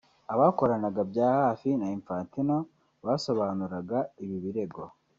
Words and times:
abakoranaga 0.33 1.01
bya 1.11 1.27
hafi 1.43 1.69
na 1.79 1.87
Infantino 1.97 2.55
basobanuraga 3.05 3.99
ibi 4.23 4.37
birego 4.43 4.83